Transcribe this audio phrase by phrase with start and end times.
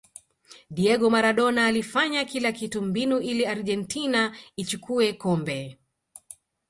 [0.69, 5.79] diego maradona alifanya kila kitu mbinu ili argentina ichukue kombe